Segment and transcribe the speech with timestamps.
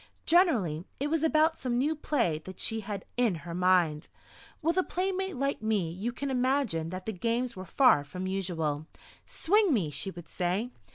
[0.25, 4.07] Generally it was about some new play that she had in her mind.
[4.59, 8.87] With a playmate like me you can imagine that the games were far from usual!
[9.27, 10.71] "Swing me!" she would say.